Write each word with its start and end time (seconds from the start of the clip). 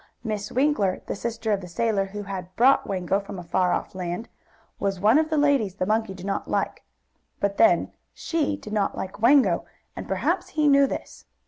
Miss 0.23 0.51
Winkler, 0.51 1.03
the 1.05 1.15
sister 1.15 1.51
of 1.51 1.61
the 1.61 1.67
sailor 1.67 2.05
who 2.05 2.23
had 2.23 2.55
brought 2.55 2.87
Wango 2.87 3.19
from 3.19 3.37
a 3.37 3.43
far 3.43 3.71
off 3.71 3.93
land, 3.93 4.29
was 4.79 4.99
one 4.99 5.19
of 5.19 5.29
the 5.29 5.37
ladies 5.37 5.75
the 5.75 5.85
monkey 5.85 6.15
did 6.15 6.25
not 6.25 6.49
like. 6.49 6.81
But 7.39 7.57
then 7.57 7.91
she 8.11 8.57
did 8.57 8.73
not 8.73 8.97
like 8.97 9.21
Wango, 9.21 9.63
and 9.95 10.07
perhaps 10.07 10.49
he 10.49 10.67
knew 10.67 10.87
this. 10.87 11.25